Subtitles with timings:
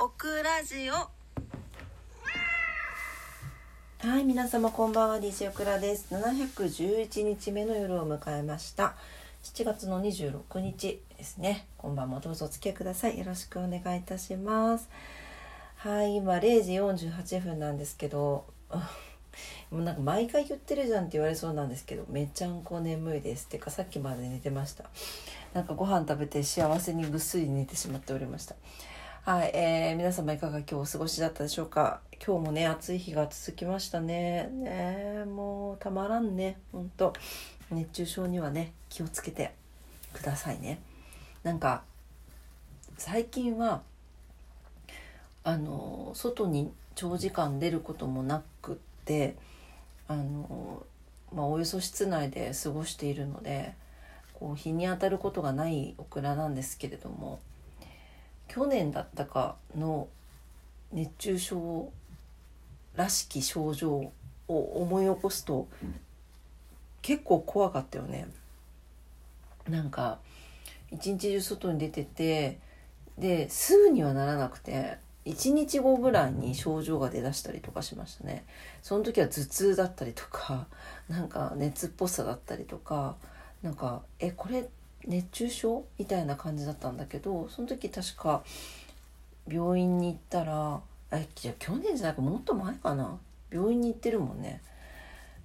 [0.00, 0.94] オクラジオ
[4.06, 6.12] はい、皆様こんばんは、DJ オクラです。
[6.12, 8.96] 711日目の夜を迎えました。
[9.44, 11.68] 7月の26日ですね。
[11.78, 13.18] 今晩もどうぞお付き合いください。
[13.18, 14.88] よろしくお願いいたします。
[15.76, 18.46] はい、今0時48分なんですけど、
[19.70, 23.46] もうなんか毎回言ってるじゃんって言われそうなんですけど、めちゃんこ眠いです。
[23.46, 24.84] てかさっきまで寝てました。
[25.54, 28.56] なんかご飯食べて幸せにぐっすり寝てしまっておりました。
[29.26, 32.02] はい、えー、皆様いかが今日お過ごしだったでしょうか？
[32.22, 34.50] 今日もね暑い日が続きましたね。
[34.52, 36.58] ねもうたまらんね。
[36.72, 37.14] ほんと。
[37.70, 39.54] 熱中症にはね気をつけて
[40.12, 40.78] くださいね。
[41.42, 41.84] なんか
[42.98, 43.80] 最近は
[45.42, 49.36] あの外に長時間出ることもなくって
[50.06, 50.84] あの
[51.34, 53.72] まあおよそ室内で過ごしているので
[54.34, 57.40] こう日に当たることがないオクラなんですけれども
[58.48, 60.08] 去年だったかの
[60.92, 61.92] 熱中症
[62.94, 64.12] らしき症状
[64.48, 65.68] を思い起こすと
[67.02, 68.28] 結構怖かったよね。
[69.68, 70.18] なんか
[70.90, 72.58] 一日中外に出てて
[73.18, 78.44] ですぐにはならなくて1日後ぐらいに症状が出だしたりとかしましたね。
[78.82, 80.66] その時は頭痛だったりとか
[81.08, 83.16] なんか熱っぽさだったりとか
[83.62, 84.68] なんかえこれ
[85.06, 88.42] 熱中症みたいな感じだったんだけどその時確か
[89.46, 90.80] 病院に行ったら
[91.12, 93.18] えじゃあ去年じゃなくもっと前かな？
[93.50, 94.60] 病院に行ってるもんね。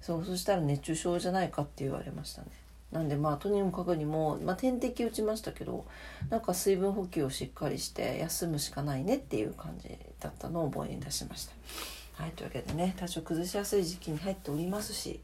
[0.00, 2.48] そうそしたら熱中症じゃないかって言われましたね。
[2.90, 5.84] なんでまあとにもかくにも、まあ、点滴打ちましたけど
[6.28, 11.52] なんか水分補給をしっかりして休むしかないねっていう感じだったのを思い出しました。
[12.22, 15.20] はいというわけでね多少崩しやすい時期に入っておりますし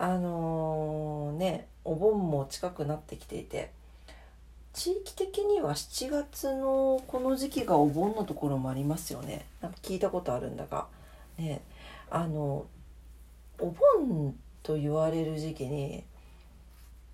[0.00, 3.70] あのー、ねお盆も近くなってきていて
[4.72, 9.44] 地域的には7月のこの時期がお盆のところもありますよね。
[9.60, 10.86] なんか聞いたことあるんだが
[11.36, 11.60] ね
[12.08, 12.64] あの
[13.58, 13.66] お
[13.98, 16.02] 盆と言われる時期に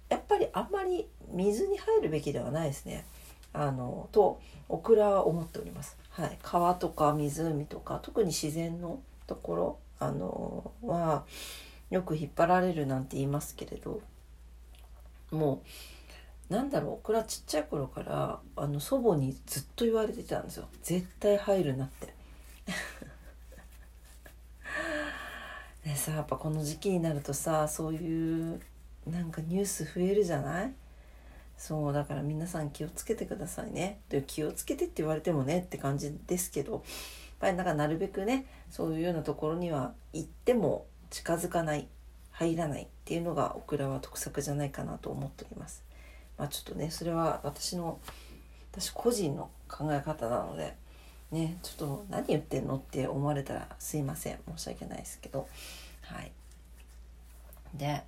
[0.08, 3.04] やっぱりあんまり水に入るべきではないですね。
[3.52, 11.24] あのとオクラは思っております、はい、川とか湖とか特に自然のところあのは
[11.90, 14.00] よく引っ張られるなんて言いますけれど
[15.30, 15.62] も
[16.50, 22.14] うなんだろうこれはちっちゃい頃からあの祖母にずっと言われてたんですよ絶対入るなって。
[25.84, 28.60] でさやっぱこの時期になるとさそういう
[29.06, 30.72] なんかニュース増えるじゃない？
[31.56, 34.00] そうだから皆さん気をつけてくださいね。
[34.08, 36.82] で気をつけてって言われてもねって感じですけどやっ
[37.38, 41.88] ぱりなんかなるべくねそういうようなところには行っても近づかない
[42.32, 45.84] 入らないっていうのがオクラは得策じゃないかなと思っております。
[46.36, 47.98] まあちょっとねそれは私の
[48.72, 50.76] 私個人の考え方なので
[51.30, 55.48] ねちょっと何言ってんのって思われたらすいません申し訳ないですけど
[56.02, 56.32] はい。
[57.74, 58.02] で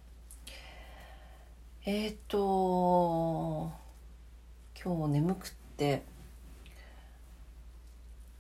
[1.85, 3.73] えっ、と
[4.85, 6.03] 今日眠くって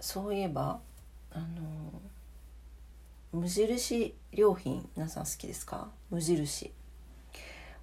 [0.01, 0.81] そういえば
[1.31, 1.47] あの
[3.38, 5.91] 無印良品皆さん好きですか？
[6.10, 6.72] 無印。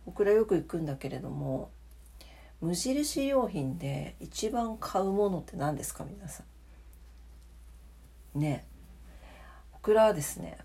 [0.05, 1.71] 僕らよく行くんだけれども
[2.59, 6.03] 無印良品で一番買うものって何ですか？
[6.03, 6.43] 皆さ
[8.35, 8.39] ん。
[8.39, 8.65] ね。
[9.71, 10.57] 僕らはですね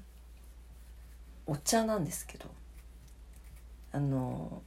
[1.47, 2.47] お茶なんですけど
[3.93, 4.61] あの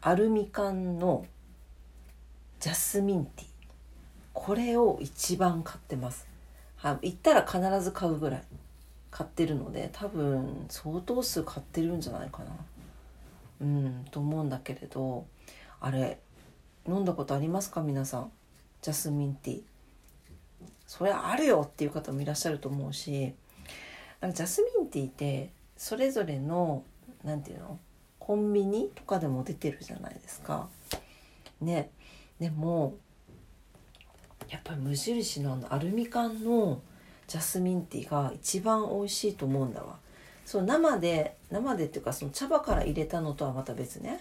[0.00, 1.26] アルミ缶の
[2.58, 3.48] ジャスミンティー。
[4.32, 6.26] これを一番買ってます。
[6.76, 8.42] は行ったら必ず買うぐらい。
[9.18, 12.52] 買ってるので多分相当数買ってるんじゃないかな。
[13.62, 15.26] うんと思うんだけれど
[15.80, 16.20] あれ
[16.86, 17.80] 飲んだことありますか？
[17.80, 18.30] 皆さん。
[18.80, 19.62] ジャスミンティー。
[20.86, 23.34] それあるよっていう方もいらっしゃると思うし
[24.20, 26.84] なんかジャスミンティーってそれぞれの
[27.24, 27.80] 何て言うの？
[28.20, 30.68] コンビニとかでも出てるじゃないですか。
[31.60, 31.90] ね。
[32.38, 32.94] でも
[34.48, 36.80] やっぱり無印のあのアルミ缶の
[37.28, 39.96] ジャスミンティーが一番美味しいと思うんだわ。
[40.46, 44.20] そう生で生でっていうかその茶葉から入れたのとはまた別ね。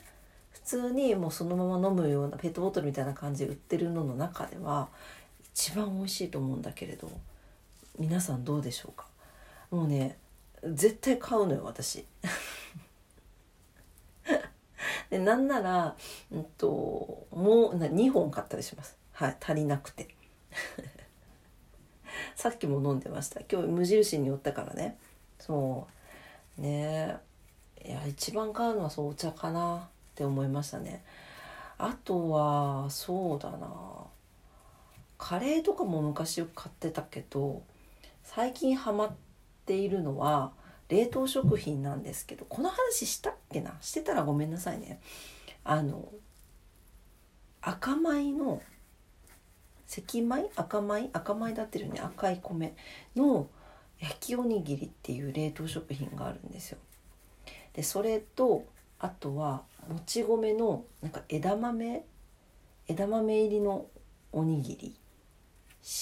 [0.52, 4.90] 普通にもうそのまま飲むようなペットボトルみたいな感じで売ってるのの中では
[5.54, 7.10] 一番美味しいと思うんだけれど
[7.98, 9.08] 皆さんどうでしょうか？
[9.72, 10.18] もうね
[10.64, 12.04] 絶対買うのよ私。
[15.10, 15.96] でなんなら、
[16.32, 18.98] うんと、もう2本買ったりします。
[19.14, 20.10] はい足りなくて。
[22.38, 23.42] さっきも飲んでました。
[23.52, 24.96] 今日無印に寄ったからね。
[25.40, 25.88] そ
[26.56, 26.62] う。
[26.62, 27.18] ね。
[27.84, 29.80] いや一番買うのはそうお茶かなっ
[30.14, 31.04] て思いましたね。
[31.80, 33.68] あとはそうだな。
[35.18, 37.64] カレーとかも昔よく買ってたけど
[38.24, 39.12] 最近ハマっ
[39.66, 40.52] ているのは
[40.90, 43.76] 冷凍食品なんですけどこの話したっけな？
[43.82, 45.02] してたらごめんなさいね。
[45.64, 46.08] あの
[47.62, 48.62] 赤米の
[49.90, 50.50] 赤米？
[50.56, 51.10] 赤米？
[51.14, 52.00] 赤米だってるね。
[52.00, 52.76] 赤い米
[53.16, 53.48] の
[54.00, 56.78] 焼きおにぎりっていう冷凍食品があるんですよ。
[57.74, 58.66] でそれと
[59.00, 62.04] あとはもち米のなんか枝豆？
[62.88, 63.86] 枝豆入りの
[64.32, 64.96] おにぎり。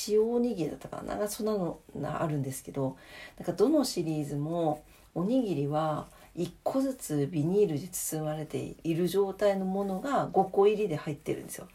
[0.08, 1.16] 塩おにぎりだったかな？
[1.16, 2.98] なんかそんなのがあるんですけど
[3.38, 4.84] なんかどのシリーズも
[5.14, 11.68] おにぎりは1個ずつビニールで包まれている状態のものが5個入りで入ってるんですよ。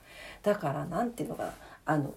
[0.43, 1.53] だから何ていうのかな？
[1.85, 2.15] あの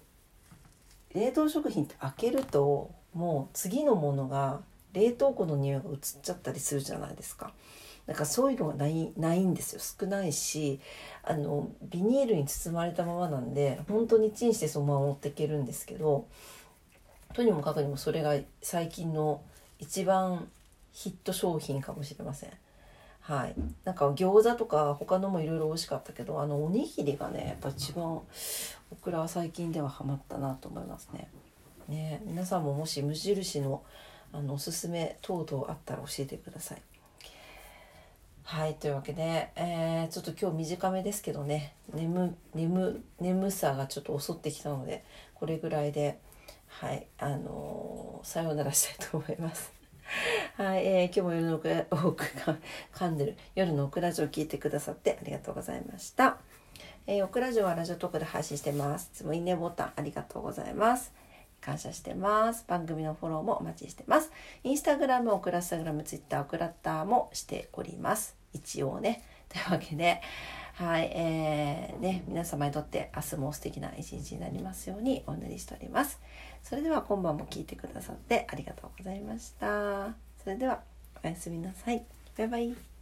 [1.13, 4.61] 冷凍食品って開けるともう次のものが
[4.93, 7.53] 冷凍庫の匂いが移っちゃったりするじゃないですか。
[8.05, 10.81] だからそういうのがないないんですよ少ないし
[11.23, 16.27] あのビニールに包まれたままなんで本当にチンしてそのまま持っていけるんですけど
[17.33, 19.41] とにもかくにもそれが最近の
[19.79, 20.49] 一番
[20.91, 22.51] ヒット商品かもしれません。
[23.23, 23.55] はい、
[23.85, 28.25] なんか餃子とか他のもいろいろ美味しかったけどあのおにぎりがねやっぱ一番オ
[29.01, 31.29] クラは最近ではハマったなと思いますね。
[31.87, 33.81] ね皆さんももし無印の
[34.33, 36.81] あのおすすめ等々あったら教えてください。
[38.43, 46.19] はいというわけで、えー、ちょっと今日短めですけどね眠眠眠さがちょっと襲ってきたのでこれぐらいで
[46.67, 49.71] はいあのー、さようならしたいと思います。
[50.55, 52.57] はい、えー、今日も夜の奥奥が
[52.93, 56.37] 噛んでる夜のオクラジオを聞いてくださってありがとうございました。
[57.07, 59.09] えー、オクラジオはラジオトークで配信してます。
[59.15, 61.11] いつもいいねボタンありがとうございます。
[61.59, 62.65] 感謝してます。
[62.67, 64.31] 番組のフォローもお待ちしてます。
[64.63, 68.35] インスタグラム、オクラスタグラム、ツイッター、オクラッターもしております。
[68.53, 69.23] 一応ね。
[69.49, 70.21] というわけで、
[70.75, 76.19] はい、えー、ね、皆様にとって明日も素敵な一日になりますようにお祈りしております。
[76.61, 80.32] それでは今晩も聞いてくださってありがとうございました。
[80.43, 80.81] それでは
[81.23, 82.03] おやすみなさい。
[82.37, 82.92] バイバイ。